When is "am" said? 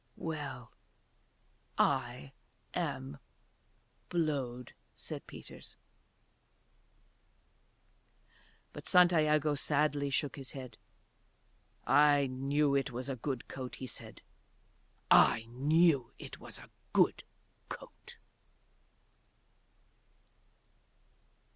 2.73-3.19